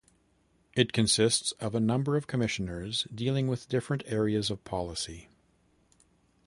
[0.73, 5.29] It consists of a number of Commissioners dealing with different areas of policy.